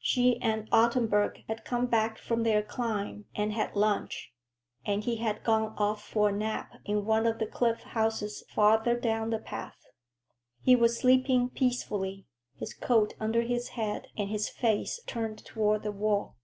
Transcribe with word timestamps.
She 0.00 0.36
and 0.42 0.68
Ottenburg 0.72 1.42
had 1.48 1.64
come 1.64 1.86
back 1.86 2.18
from 2.18 2.42
their 2.42 2.62
climb 2.62 3.24
and 3.34 3.54
had 3.54 3.74
lunch, 3.74 4.30
and 4.84 5.02
he 5.02 5.16
had 5.16 5.42
gone 5.42 5.74
off 5.78 6.04
for 6.04 6.28
a 6.28 6.32
nap 6.32 6.70
in 6.84 7.06
one 7.06 7.26
of 7.26 7.38
the 7.38 7.46
cliff 7.46 7.80
houses 7.80 8.44
farther 8.50 8.94
down 8.94 9.30
the 9.30 9.38
path. 9.38 9.80
He 10.60 10.76
was 10.76 10.98
sleeping 10.98 11.48
peacefully, 11.48 12.26
his 12.56 12.74
coat 12.74 13.14
under 13.18 13.40
his 13.40 13.68
head 13.68 14.08
and 14.18 14.28
his 14.28 14.50
face 14.50 15.00
turned 15.06 15.38
toward 15.46 15.82
the 15.84 15.92
wall. 15.92 16.36